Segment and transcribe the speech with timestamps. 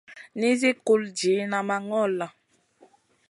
[0.39, 2.27] Nizi kul diyna ma ŋola.